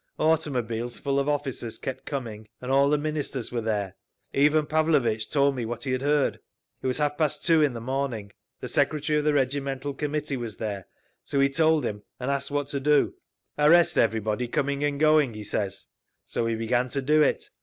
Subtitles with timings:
[0.17, 3.93] Automobiles full of officers kept coming, and all the Ministers were there.
[4.33, 6.39] Ivan Pavlovitch told me what he had heard.
[6.81, 8.31] It was half past two in the morning.
[8.61, 10.87] The secretary of the regimental Committee was there,
[11.23, 13.13] so we told him and asked what to do.
[13.59, 15.85] "'Arrest everybody coming and going!' he says.
[16.25, 17.51] So we began to do it.